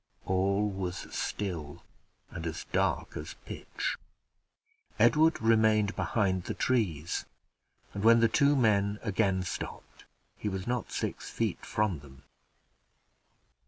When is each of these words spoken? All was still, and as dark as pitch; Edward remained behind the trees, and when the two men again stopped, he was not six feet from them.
All 0.25 0.67
was 0.67 0.97
still, 1.15 1.83
and 2.31 2.47
as 2.47 2.63
dark 2.71 3.15
as 3.15 3.35
pitch; 3.45 3.97
Edward 4.97 5.39
remained 5.39 5.95
behind 5.95 6.45
the 6.45 6.55
trees, 6.55 7.25
and 7.93 8.03
when 8.03 8.19
the 8.19 8.27
two 8.27 8.55
men 8.55 8.97
again 9.03 9.43
stopped, 9.43 10.05
he 10.39 10.49
was 10.49 10.65
not 10.65 10.91
six 10.91 11.29
feet 11.29 11.63
from 11.63 11.99
them. 11.99 12.23